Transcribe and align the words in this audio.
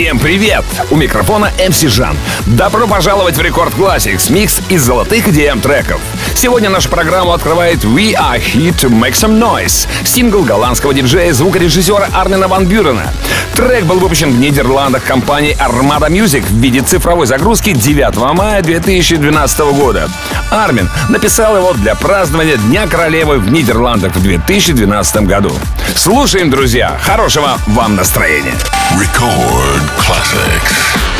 Всем 0.00 0.18
привет! 0.18 0.64
У 0.90 0.96
микрофона 0.96 1.52
MC 1.58 1.88
Жан. 1.88 2.16
Добро 2.46 2.86
пожаловать 2.86 3.36
в 3.36 3.42
Рекорд 3.42 3.74
Classics, 3.74 4.32
микс 4.32 4.62
из 4.70 4.82
золотых 4.82 5.28
EDM 5.28 5.60
треков. 5.60 6.00
Сегодня 6.34 6.70
нашу 6.70 6.88
программу 6.88 7.34
открывает 7.34 7.84
We 7.84 8.14
Are 8.14 8.40
Here 8.40 8.74
to 8.74 8.88
Make 8.88 9.12
Some 9.12 9.38
Noise, 9.38 9.86
сингл 10.02 10.42
голландского 10.42 10.94
диджея 10.94 11.28
и 11.28 11.32
звукорежиссера 11.32 12.08
Армина 12.14 12.48
Ван 12.48 12.64
Бюрена. 12.64 13.12
Трек 13.54 13.84
был 13.84 13.98
выпущен 13.98 14.30
в 14.30 14.40
Нидерландах 14.40 15.04
компанией 15.04 15.54
Armada 15.56 16.08
Music 16.08 16.46
в 16.46 16.54
виде 16.54 16.80
цифровой 16.80 17.26
загрузки 17.26 17.72
9 17.72 18.34
мая 18.34 18.62
2012 18.62 19.60
года. 19.74 20.08
Армин 20.50 20.88
написал 21.10 21.58
его 21.58 21.74
для 21.74 21.94
празднования 21.94 22.56
Дня 22.56 22.86
Королевы 22.86 23.38
в 23.38 23.52
Нидерландах 23.52 24.16
в 24.16 24.22
2012 24.22 25.26
году. 25.26 25.52
Слушаем, 25.94 26.50
друзья! 26.50 26.98
Хорошего 27.02 27.58
вам 27.66 27.96
настроения! 27.96 28.54
Record 28.92 29.82
Classics. 29.98 31.19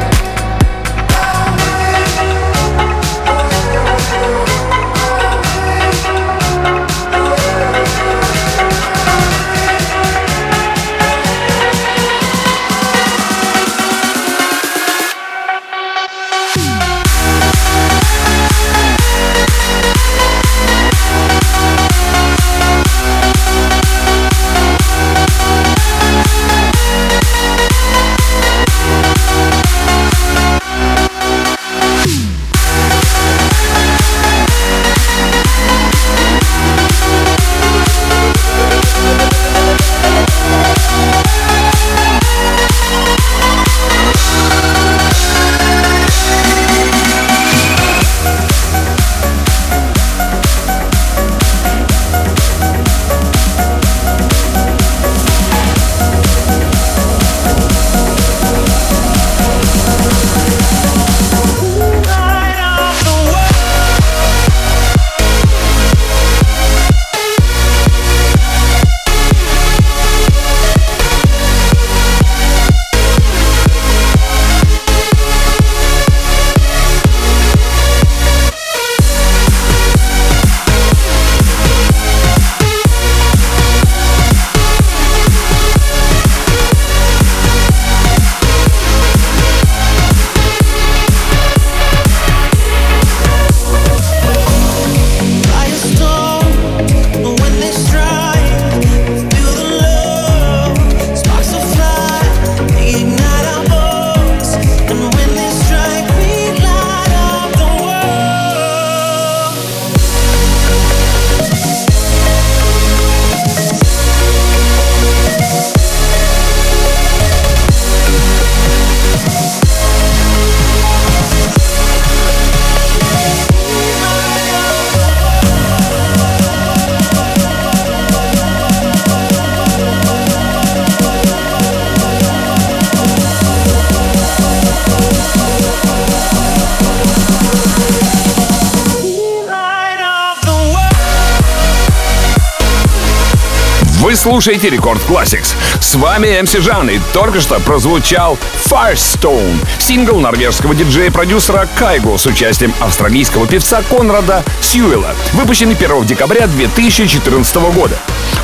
Слушаете 144.41 144.71
Рекорд 144.71 144.99
Classics. 145.07 145.53
С 145.79 145.93
вами 145.93 146.41
МС 146.41 146.53
Жан, 146.53 146.89
и 146.89 146.99
только 147.13 147.39
что 147.39 147.59
прозвучал 147.59 148.39
Firestone, 148.65 149.53
сингл 149.77 150.19
норвежского 150.19 150.73
диджея-продюсера 150.73 151.67
Кайго 151.75 152.17
с 152.17 152.25
участием 152.25 152.73
австралийского 152.79 153.45
певца 153.45 153.83
Конрада 153.87 154.43
Сьюэла, 154.59 155.13
выпущенный 155.33 155.75
1 155.75 156.05
декабря 156.07 156.47
2014 156.47 157.55
года. 157.75 157.95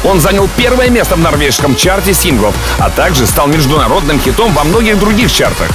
Он 0.04 0.22
занял 0.22 0.48
первое 0.56 0.92
место 0.92 1.16
в 1.16 1.20
норвежском 1.20 1.76
чарте 1.76 2.14
синглов, 2.14 2.54
а 2.78 2.92
также 2.92 3.26
стал 3.26 3.48
международным 3.48 4.20
хитом 4.20 4.54
во 4.54 4.64
многих 4.66 5.00
других 5.00 5.32
чартах. 5.32 5.70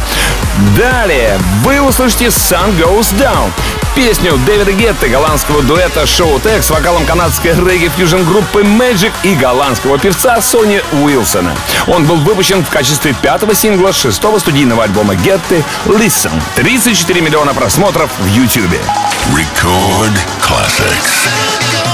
Далее 0.76 1.36
вы 1.64 1.80
услышите 1.80 2.26
Sun 2.26 2.78
Goes 2.78 3.12
Down, 3.18 3.50
песню 3.94 4.38
Дэвида 4.46 4.72
Гетта, 4.72 5.08
голландского 5.08 5.62
дуэта 5.62 6.02
Show 6.02 6.40
Tech 6.42 6.62
с 6.62 6.70
вокалом 6.70 7.04
канадской 7.04 7.52
регги-фьюжн 7.52 8.22
группы 8.24 8.62
Magic 8.62 9.12
и 9.22 9.34
голландского 9.34 9.98
певца 9.98 10.40
Сони 10.40 10.82
Уилсона. 10.92 11.54
Он 11.86 12.04
был 12.06 12.16
выпущен 12.16 12.64
в 12.64 12.70
качестве 12.70 13.14
пятого 13.14 13.54
сингла 13.54 13.92
шестого 13.92 14.38
студийного 14.38 14.84
альбома 14.84 15.14
Гетты 15.14 15.64
Listen. 15.86 16.42
34 16.54 17.20
миллиона 17.20 17.54
просмотров 17.54 18.10
в 18.18 18.26
YouTube. 18.26 18.74
Record 19.30 20.18
classics. 20.40 21.91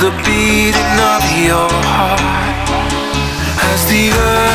the 0.00 0.10
beating 0.24 0.98
of 1.14 1.24
your 1.46 1.68
heart. 1.90 2.20
As 3.70 3.84
the 3.86 4.10
earth 4.10 4.51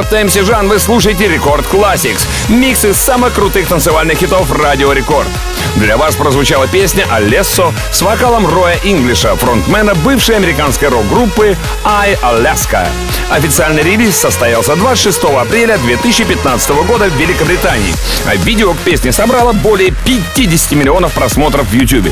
Рекорд 0.00 0.24
МС 0.24 0.46
Жан. 0.46 0.66
Вы 0.66 0.78
слушаете 0.78 1.28
Record 1.28 1.66
Classix. 1.66 2.26
Микс 2.48 2.86
из 2.86 2.96
самых 2.96 3.34
крутых 3.34 3.68
танцевальных 3.68 4.16
хитов 4.16 4.50
Радио 4.50 4.94
Рекорд. 4.94 5.28
Для 5.76 5.98
вас 5.98 6.16
прозвучала 6.16 6.66
песня 6.66 7.06
«Alesso» 7.10 7.70
с 7.92 8.00
вокалом 8.00 8.46
Роя 8.46 8.78
Инглиша, 8.82 9.36
фронтмена 9.36 9.94
бывшей 9.96 10.36
американской 10.36 10.88
рок-группы 10.88 11.54
«Eye 11.84 12.14
Alaska». 12.22 12.88
Официальный 13.30 13.82
релиз 13.82 14.16
состоялся 14.16 14.74
26 14.74 15.22
апреля 15.38 15.76
2015 15.76 16.70
года 16.86 17.10
в 17.10 17.16
Великобритании, 17.16 17.92
а 18.26 18.36
видео 18.36 18.72
к 18.72 18.78
песне 18.78 19.12
собрало 19.12 19.52
более 19.52 19.92
50 20.06 20.72
миллионов 20.72 21.12
просмотров 21.12 21.68
в 21.68 21.74
YouTube. 21.74 22.10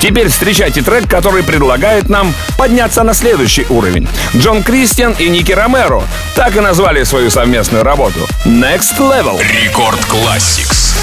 Теперь 0.00 0.28
встречайте 0.28 0.80
трек, 0.80 1.08
который 1.08 1.42
предлагает 1.42 2.08
нам 2.08 2.34
подняться 2.56 3.02
на 3.02 3.12
следующий 3.12 3.66
уровень. 3.68 4.08
Джон 4.34 4.62
Кристиан 4.62 5.14
и 5.18 5.28
Ники 5.28 5.52
Ромеро 5.52 6.02
так 6.40 6.56
и 6.56 6.60
назвали 6.60 7.04
свою 7.04 7.28
совместную 7.28 7.84
работу 7.84 8.26
«Next 8.46 8.96
Level». 8.98 9.38
Рекорд 9.62 10.00
Classics. 10.08 10.96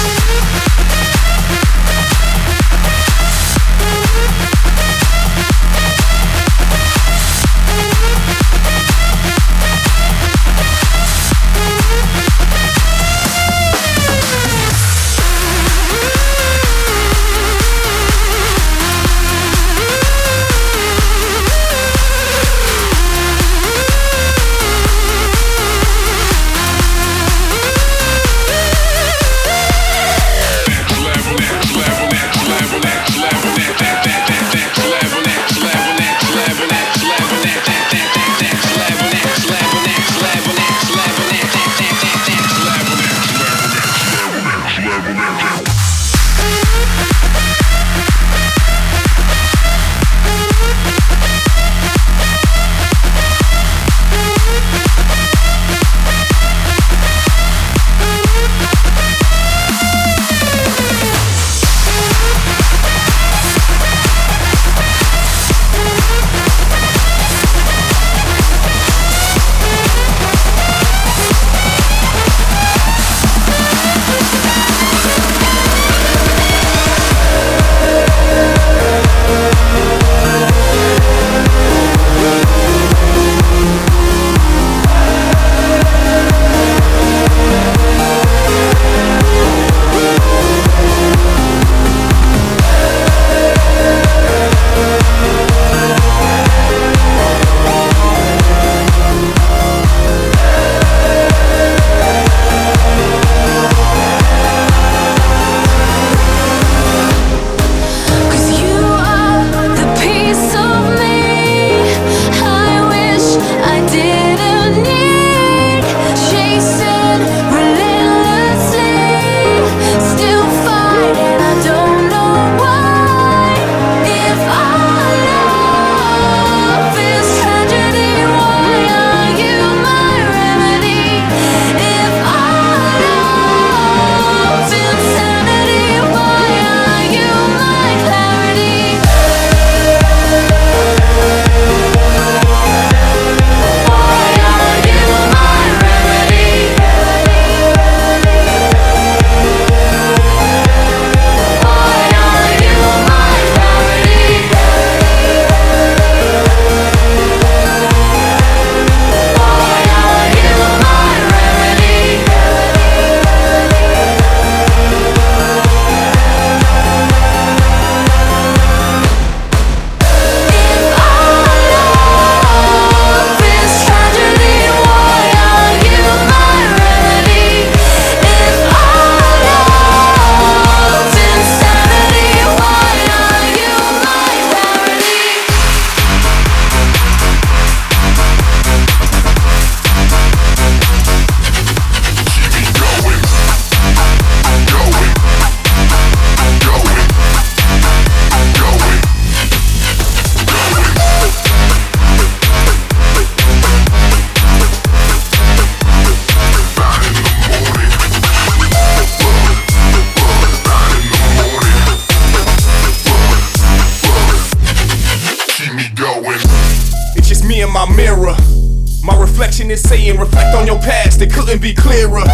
in 219.70 219.76
saying, 219.76 220.18
reflect 220.18 220.54
on 220.54 220.66
your 220.66 220.78
past, 220.78 221.20
it 221.20 221.32
couldn't 221.32 221.60
be 221.60 221.74
clearer. 221.74 222.24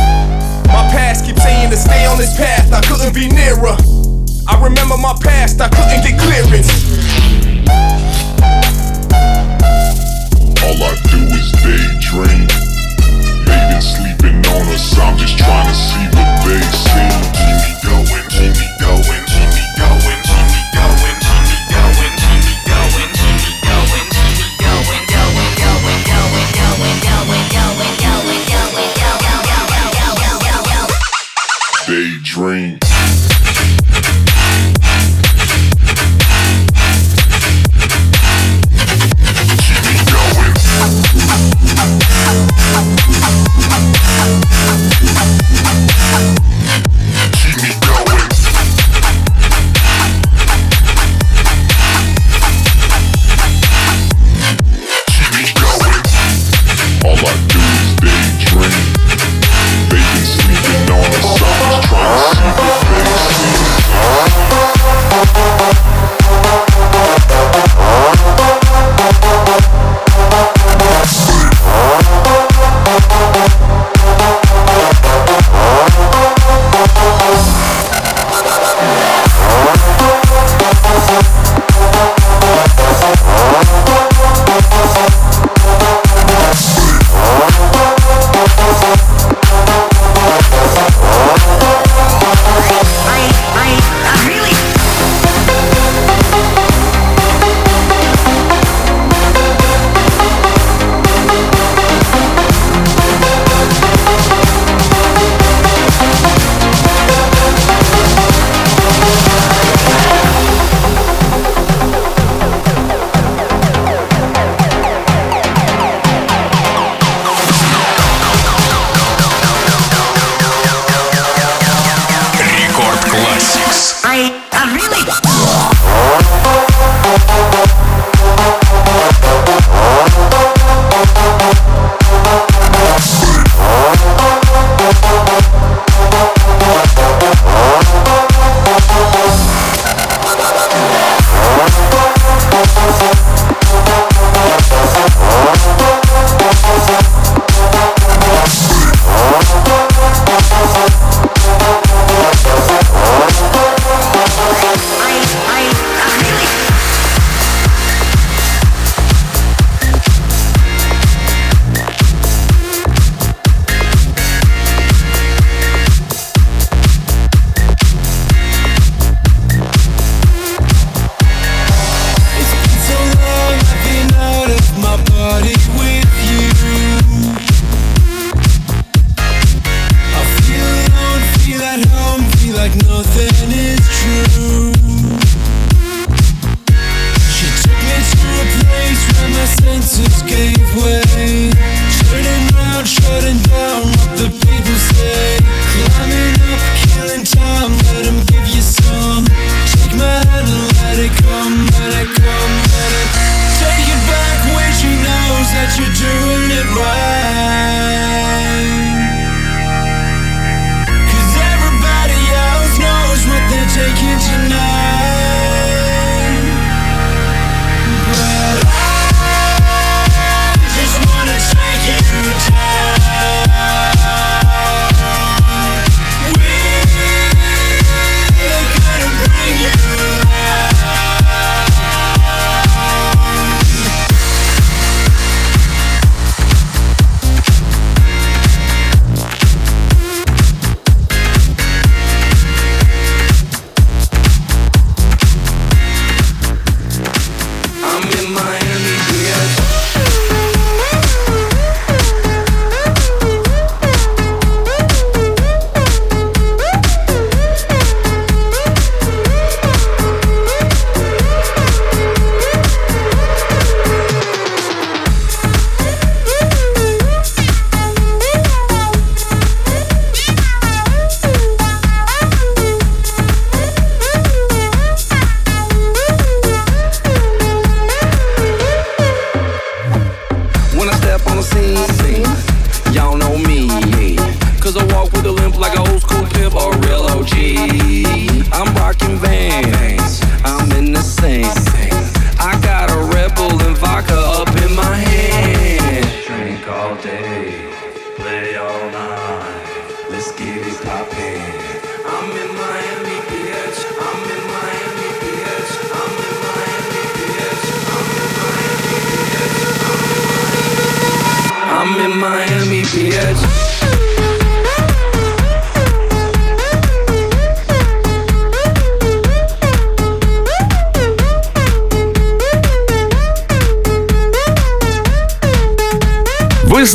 My 0.69 0.87
past 0.91 1.25
keeps 1.25 1.43
saying 1.43 1.71
to 1.71 1.77
stay 1.77 2.07
on 2.07 2.19
this 2.19 2.37
path, 2.37 2.73
I 2.73 2.81
couldn't 2.83 3.15
be 3.15 3.29
nearer. 3.29 3.77
I 4.47 4.61
remember 4.63 4.97
my 4.97 5.15
past, 5.21 5.61
I 5.61 5.69
couldn't 5.69 6.03
get 6.05 6.19
clearance. 6.21 6.71
All 10.63 10.79
I 10.79 10.95
do 11.11 11.21
is 11.35 11.51
daydream. 11.63 12.47
They've 13.47 13.83
sleeping 13.83 14.39
on 14.55 14.69
us, 14.73 14.99
I'm 14.99 15.17
just 15.19 15.39
trying 15.39 15.69
to 15.69 15.75
see 15.75 16.07
what 16.15 16.31
they 16.47 16.61
see. 16.61 17.11
Keep 17.35 17.57
me 17.63 17.73
going, 17.83 18.25
keep 18.31 18.53
me 18.61 18.69
going. 18.81 19.24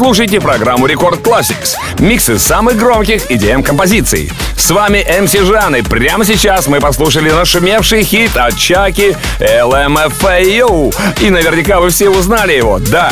Вы 0.10 0.15
слушаете 0.15 0.41
программу 0.41 0.88
Рекорд 0.88 1.19
Classics. 1.19 1.76
Миксы 2.00 2.39
самых 2.39 2.78
громких 2.78 3.30
EDM 3.30 3.62
композиций. 3.62 4.32
С 4.60 4.72
вами 4.72 5.04
МС 5.22 5.32
Жан, 5.32 5.78
и 5.78 5.82
прямо 5.82 6.26
сейчас 6.26 6.67
мы 6.67 6.80
послушали 6.82 7.32
нашумевший 7.32 8.04
хит 8.04 8.36
от 8.36 8.56
Чаки 8.58 9.15
LMFAO. 9.39 10.93
И 11.22 11.30
наверняка 11.30 11.80
вы 11.80 11.89
все 11.89 12.10
узнали 12.10 12.54
его. 12.54 12.78
Да, 12.78 13.12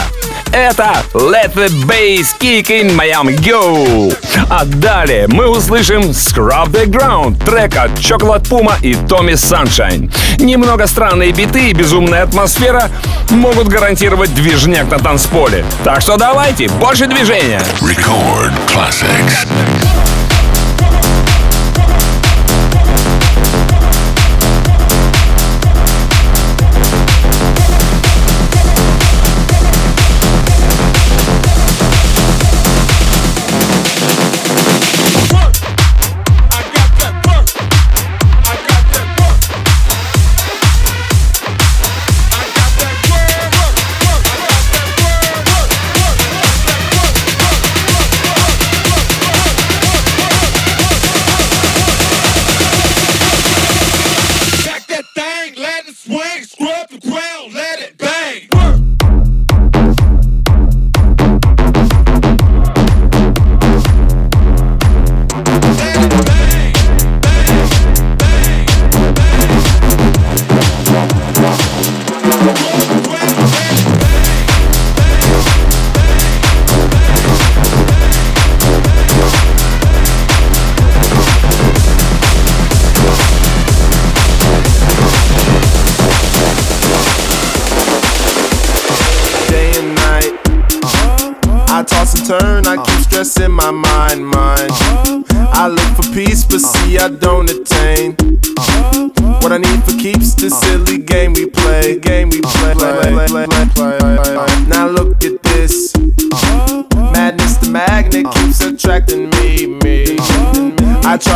это 0.51 0.97
Let 1.13 1.55
the 1.55 1.69
Bass 1.87 2.35
Kick 2.39 2.67
in 2.67 2.95
Miami 2.95 3.35
Go. 3.39 4.15
А 4.49 4.65
далее 4.65 5.27
мы 5.29 5.47
услышим 5.47 6.11
Scrub 6.11 6.69
the 6.69 6.85
Ground, 6.85 7.43
трек 7.43 7.75
от 7.77 7.91
Chocolate 7.91 8.47
Puma 8.47 8.73
и 8.81 8.93
Tommy 8.93 9.33
Sunshine. 9.33 10.13
Немного 10.39 10.85
странные 10.85 11.31
биты 11.31 11.69
и 11.69 11.73
безумная 11.73 12.23
атмосфера 12.23 12.91
могут 13.29 13.69
гарантировать 13.69 14.35
движняк 14.35 14.91
на 14.91 14.99
танцполе. 14.99 15.65
Так 15.85 16.01
что 16.01 16.17
давайте, 16.17 16.67
больше 16.67 17.07
движения. 17.07 17.61
Record 17.81 18.51
classics. 18.67 19.47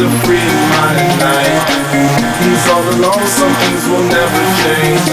the 0.00 0.08
free 0.24 0.40
minded 0.80 1.12
night. 1.20 1.60
He's 2.40 2.64
all 2.72 2.80
alone, 2.80 3.26
some 3.28 3.52
things 3.60 3.84
will 3.84 4.04
never 4.08 4.40
change. 4.64 5.04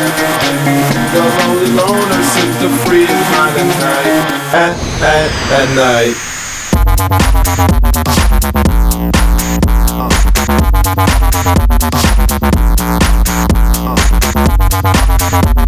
The 1.11 1.21
lonely 1.39 1.71
loner 1.75 2.23
sits 2.23 2.55
the 2.63 2.69
free 2.87 3.11
minded 3.35 3.67
night. 3.83 4.23
At, 4.55 4.79
at, 5.03 5.31
at 5.59 5.67
night. 5.75 6.15
Uh. 15.59 15.66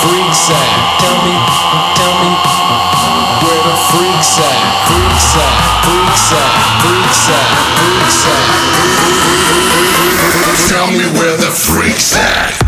Freaks 0.00 0.48
at? 0.48 0.72
Tell 1.02 1.18
me, 1.26 1.34
tell 1.98 2.14
me. 2.22 2.32
Where 3.42 3.62
the 3.66 3.76
freaks 3.90 4.38
at? 4.38 4.62
Freaks 4.88 5.36
at, 5.36 5.56
freaks 5.84 6.32
at, 6.32 6.52
freaks 6.80 7.28
at, 7.28 7.48
freaks 7.76 8.24
at. 8.30 8.46
Tell 10.68 10.88
me 10.88 11.04
where 11.18 11.36
the 11.36 11.50
freaks 11.50 12.16
at. 12.16 12.61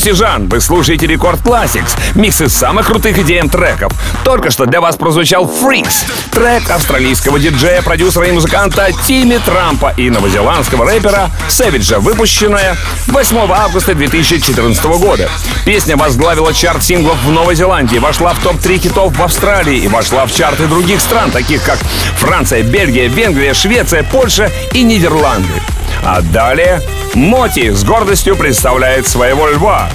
MC 0.00 0.14
Жан. 0.14 0.48
Вы 0.48 0.60
слушаете 0.60 1.06
Record 1.06 1.40
Classix. 1.40 1.94
Микс 2.14 2.40
из 2.40 2.54
самых 2.54 2.86
крутых 2.86 3.18
EDM 3.18 3.50
треков. 3.50 3.92
Только 4.24 4.50
что 4.50 4.64
для 4.64 4.80
вас 4.80 4.96
прозвучал 4.96 5.44
Freaks. 5.44 6.06
Трек 6.32 6.70
австралийского 6.70 7.38
диджея, 7.38 7.82
продюсера 7.82 8.26
и 8.26 8.32
музыканта 8.32 8.88
Тимми 9.06 9.38
Трампета 9.44 9.92
и 9.98 10.08
новозеландского 10.08 10.86
рэпера 10.86 11.30
Сэвиджа, 11.48 11.98
выпущенная 11.98 12.78
8 13.08 13.52
августа 13.52 13.94
2014 13.94 14.82
года. 14.84 15.28
Песня 15.66 15.98
возглавила 15.98 16.54
чарт 16.54 16.82
синглов 16.82 17.22
в 17.22 17.30
Новой 17.30 17.54
Зеландии, 17.54 17.98
вошла 17.98 18.32
в 18.32 18.42
топ-3 18.42 18.78
хитов 18.78 19.14
в 19.14 19.22
Австралии 19.22 19.80
и 19.80 19.88
вошла 19.88 20.24
в 20.24 20.34
чарты 20.34 20.66
других 20.66 21.02
стран, 21.02 21.30
таких 21.30 21.62
как 21.62 21.78
Франция, 22.16 22.62
Бельгия, 22.62 23.08
Венгрия, 23.08 23.52
Швеция, 23.52 24.02
Польша 24.02 24.50
и 24.72 24.82
Нидерланды. 24.82 25.60
А 26.02 26.20
далее 26.22 26.82
Моти 27.14 27.70
с 27.72 27.84
гордостью 27.84 28.36
представляет 28.36 29.06
своего 29.06 29.48
льва. 29.48 29.88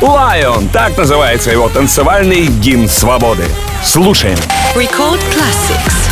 Lion, 0.00 0.68
так 0.72 0.96
называется 0.96 1.50
его 1.50 1.68
танцевальный 1.68 2.46
гимн 2.46 2.88
свободы. 2.88 3.44
Слушаем. 3.82 4.38
Record 4.74 5.20
Classics. 5.34 6.07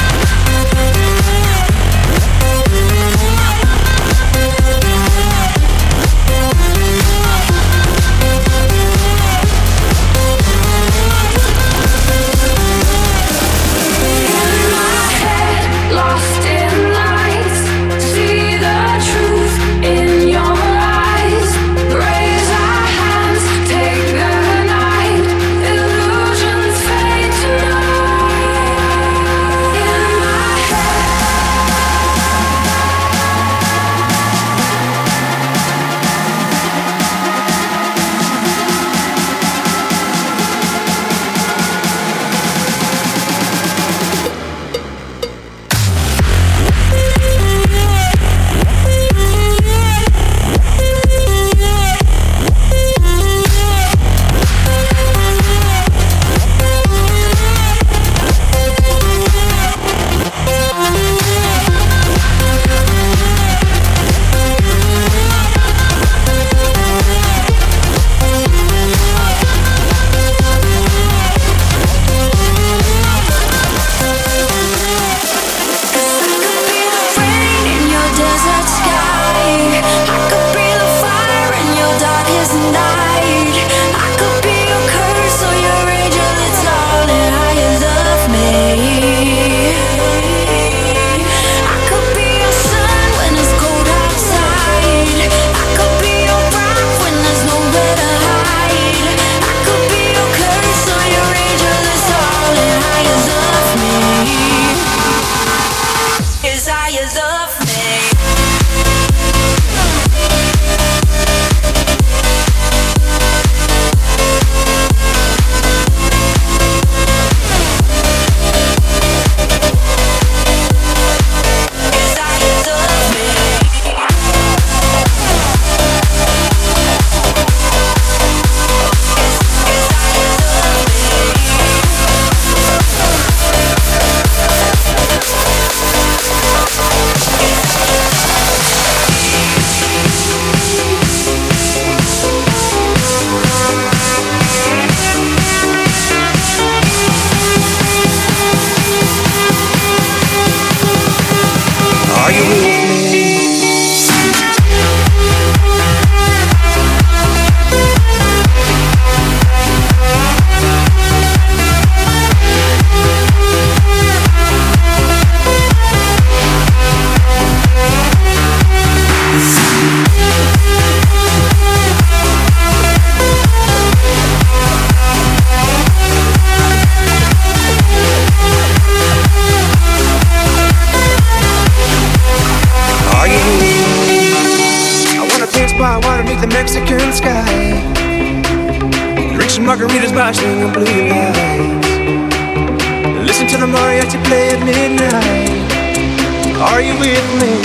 Are 196.76 196.82
you 196.82 196.92
with 196.92 197.28
me? 197.40 197.56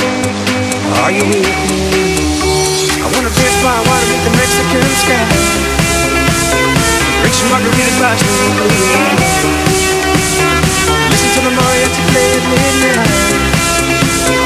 Are 1.04 1.12
you 1.12 1.20
with 1.28 1.44
me? 1.44 1.76
I 2.96 3.12
wanna 3.12 3.28
dance 3.28 3.60
by 3.60 3.76
water 3.84 4.08
beneath 4.08 4.24
the 4.24 4.32
Mexican 4.40 4.88
sky. 5.04 5.28
Drink 7.20 7.36
some 7.36 7.52
margaritas 7.52 8.00
by. 8.00 8.16
Listen 11.12 11.30
to 11.36 11.42
the 11.44 11.52
mariachi 11.60 12.04
play 12.08 12.40
at 12.40 12.44
midnight. 12.56 13.04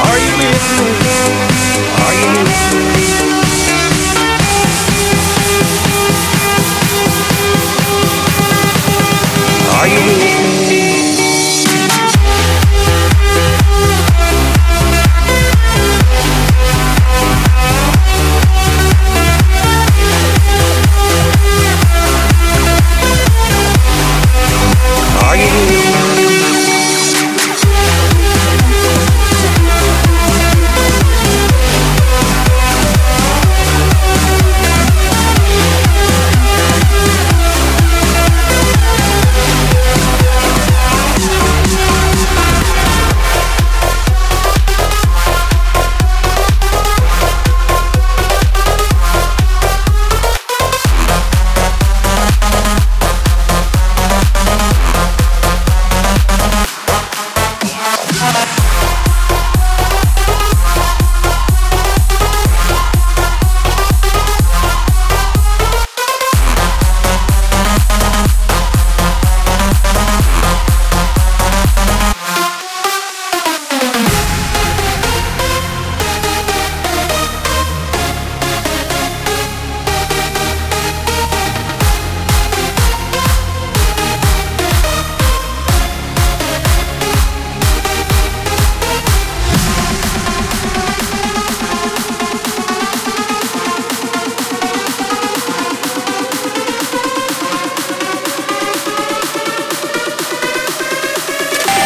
Are 0.01 0.17
you 0.25 0.33
with 0.41 0.65
me? 0.81 0.89
Are 2.01 2.13
you 2.17 2.25
with 2.33 2.49
me? 2.73 3.05
Are 9.77 9.87
you 9.93 10.01
with 10.09 10.69
me? 10.69 10.84
You 25.37 26.04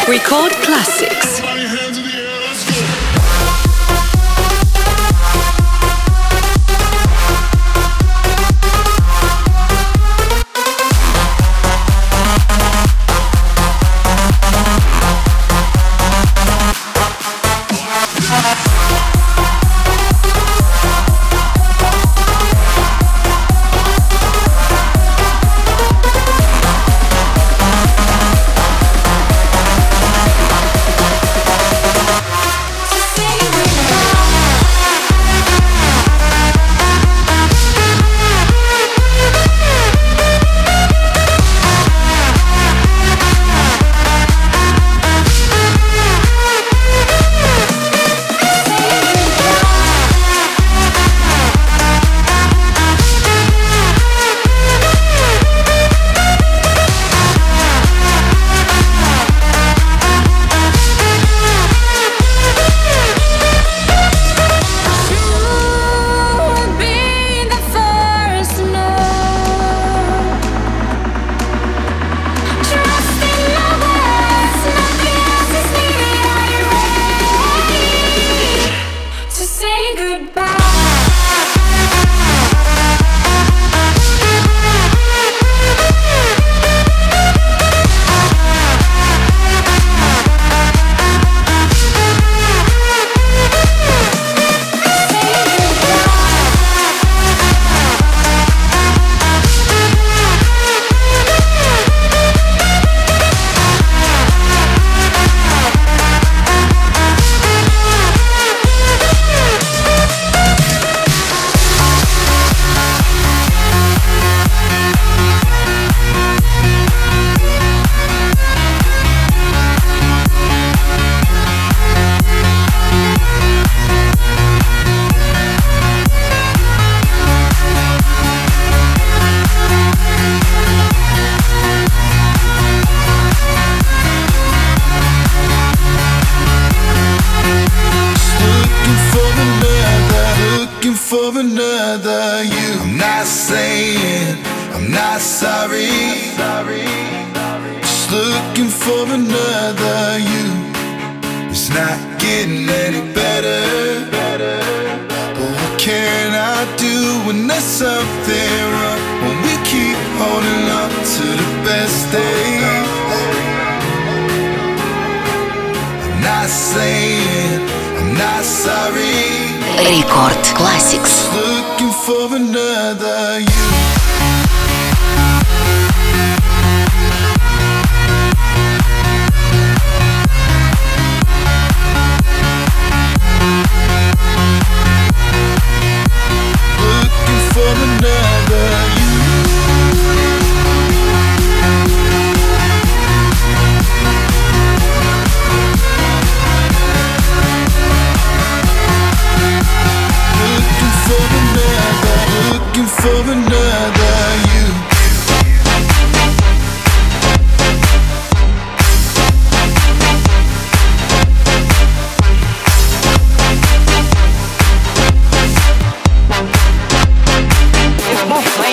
Record 0.09 0.53
classics. 0.63 1.48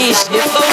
leash. 0.06 0.65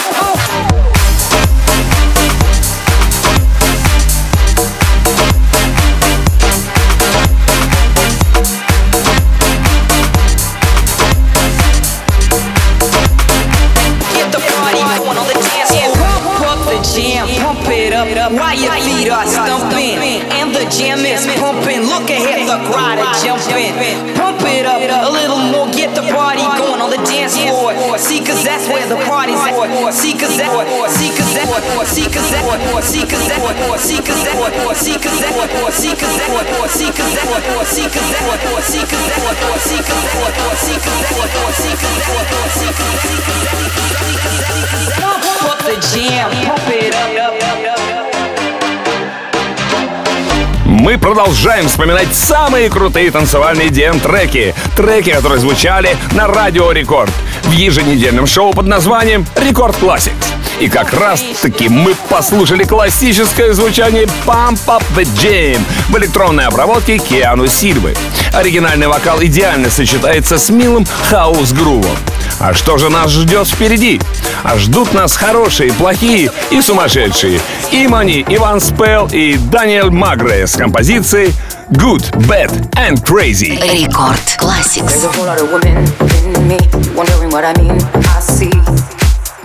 Продолжаем 51.13 51.67
вспоминать 51.67 52.11
самые 52.11 52.71
крутые 52.71 53.11
танцевальные 53.11 53.67
DM-треки. 53.67 54.55
Треки, 54.75 55.11
которые 55.11 55.39
звучали 55.39 55.95
на 56.13 56.25
Радио 56.25 56.71
Рекорд 56.71 57.11
в 57.43 57.51
еженедельном 57.51 58.25
шоу 58.25 58.51
под 58.51 58.65
названием 58.65 59.23
Рекорд 59.35 59.75
Classics. 59.75 60.25
И 60.59 60.69
как 60.69 60.91
раз 60.91 61.23
таки 61.39 61.69
мы 61.69 61.93
послушали 62.09 62.63
классическое 62.63 63.53
звучание 63.53 64.05
Pump 64.25 64.57
Up 64.65 64.83
The 64.95 65.03
Jam 65.03 65.61
в 65.89 65.97
электронной 65.99 66.45
обработке 66.45 66.97
Киану 66.97 67.47
Сильвы. 67.47 67.93
Оригинальный 68.33 68.87
вокал 68.87 69.21
идеально 69.21 69.69
сочетается 69.69 70.39
с 70.39 70.49
милым 70.49 70.87
хаус-грувом. 71.11 71.95
А 72.39 72.55
что 72.55 72.77
же 72.77 72.89
нас 72.89 73.11
ждет 73.11 73.47
впереди? 73.47 74.01
А 74.43 74.57
ждут 74.57 74.93
нас 74.93 75.15
хорошие, 75.15 75.71
плохие 75.73 76.31
и 76.49 76.61
сумасшедшие. 76.61 77.39
Имани, 77.72 78.24
Иван 78.28 78.60
Спел 78.60 79.08
и 79.12 79.36
Даниэль 79.36 79.90
Магре 79.90 80.46
с 80.46 80.56
композицией 80.56 81.34
Good, 81.72 82.10
Bad 82.26 82.50
and 82.76 83.02
Crazy. 83.04 83.58
Рекорд 83.60 84.18
Classics. 84.38 84.86
There's 84.86 85.04
a 85.04 85.12
whole 85.12 85.26
lot 85.26 85.38
of 85.38 85.52
women 85.52 85.84
in 86.24 86.48
me, 86.48 86.58
wondering 86.94 87.30
what 87.30 87.44
I 87.44 87.52
mean. 87.60 87.78
I 87.94 88.20
see 88.20 88.48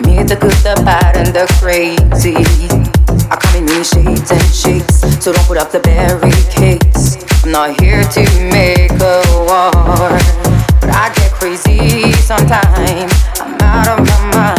me, 0.05 0.23
the 0.23 0.37
good, 0.39 0.55
the 0.63 0.81
bad, 0.85 1.17
and 1.17 1.35
the 1.35 1.45
crazy. 1.59 2.35
I 3.29 3.35
come 3.35 3.55
in 3.57 3.65
many 3.65 3.83
shades 3.83 4.31
and 4.31 4.41
shapes, 4.53 5.01
so 5.23 5.33
don't 5.33 5.45
put 5.45 5.57
up 5.57 5.71
the 5.71 5.79
barricades. 5.81 7.17
I'm 7.43 7.51
not 7.51 7.81
here 7.81 8.03
to 8.03 8.21
make 8.51 8.91
a 8.91 9.21
war, 9.43 9.71
but 10.79 10.89
I 10.89 11.11
get 11.15 11.31
crazy 11.33 12.13
sometimes. 12.13 13.11
I'm 13.41 13.59
out 13.59 13.99
of 13.99 14.07
my 14.07 14.31
mind. 14.33 14.56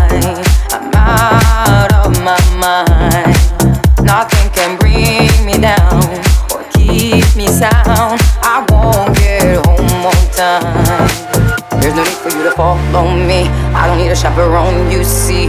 A 14.40 14.42
chaperone, 14.42 14.92
you 14.92 15.04
see. 15.04 15.48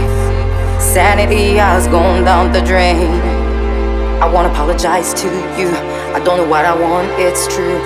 Sanity 0.79 1.55
has 1.55 1.87
gone 1.87 2.23
down 2.23 2.51
the 2.51 2.61
drain. 2.61 3.07
I 4.21 4.27
wanna 4.31 4.49
apologize 4.49 5.13
to 5.13 5.27
you. 5.57 5.69
I 6.13 6.21
don't 6.23 6.37
know 6.37 6.47
what 6.47 6.65
I 6.65 6.75
want, 6.75 7.07
it's 7.19 7.47
true. 7.47 7.79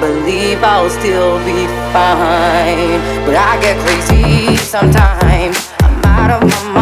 Believe 0.00 0.62
I'll 0.62 0.90
still 0.90 1.38
be 1.44 1.66
fine. 1.92 3.00
But 3.26 3.36
I 3.36 3.58
get 3.60 3.76
crazy 3.84 4.56
sometimes. 4.56 5.72
I'm 5.80 6.04
out 6.04 6.30
of 6.30 6.48
my 6.48 6.72
mind. 6.72 6.75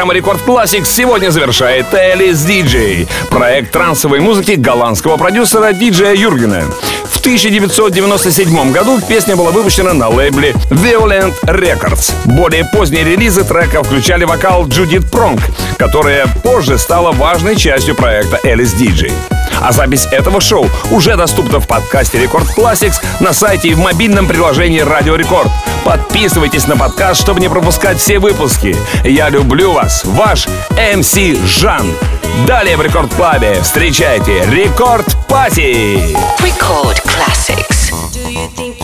Программа 0.00 0.14
Record 0.14 0.40
Classix 0.46 0.86
сегодня 0.86 1.28
завершает 1.28 1.92
Alice 1.92 2.42
Deejay, 2.44 3.06
проект 3.28 3.70
трансовой 3.70 4.20
музыки 4.20 4.52
голландского 4.52 5.18
продюсера 5.18 5.74
диджея 5.74 6.14
Юргена. 6.14 6.64
В 7.04 7.20
1997 7.20 8.72
году 8.72 8.98
песня 9.06 9.36
была 9.36 9.50
выпущена 9.50 9.92
на 9.92 10.08
лейбле 10.08 10.54
Violent 10.70 11.34
Records. 11.42 12.14
Более 12.24 12.64
поздние 12.64 13.04
релизы 13.04 13.44
трека 13.44 13.82
включали 13.82 14.24
вокал 14.24 14.66
Джудит 14.66 15.10
Пронк, 15.10 15.42
которая 15.76 16.26
позже 16.42 16.78
стала 16.78 17.12
важной 17.12 17.56
частью 17.56 17.94
проекта 17.94 18.40
Alice 18.42 18.72
Deejay. 18.72 19.12
А 19.60 19.72
запись 19.72 20.06
этого 20.10 20.40
шоу 20.40 20.68
уже 20.90 21.16
доступна 21.16 21.60
в 21.60 21.66
подкасте 21.66 22.18
Record 22.18 22.46
Classix 22.56 22.96
на 23.20 23.32
сайте 23.32 23.68
и 23.68 23.74
в 23.74 23.78
мобильном 23.78 24.26
приложении 24.26 24.80
Радио 24.80 25.16
Рекорд. 25.16 25.50
Подписывайтесь 25.84 26.66
на 26.66 26.76
подкаст, 26.76 27.20
чтобы 27.20 27.40
не 27.40 27.48
пропускать 27.48 27.98
все 27.98 28.18
выпуски. 28.18 28.76
Я 29.04 29.28
люблю 29.28 29.72
вас, 29.72 30.04
ваш 30.04 30.48
МС 30.70 31.16
Жан. 31.44 31.86
Далее 32.46 32.76
в 32.76 32.82
Рекорд 32.82 33.12
Клабе 33.14 33.60
встречайте 33.62 34.44
Рекорд 34.50 35.06
Пати. 35.28 36.16
Record 36.40 37.00
classics. 37.04 37.90
Do 38.12 38.30
you 38.30 38.48
think 38.56 38.79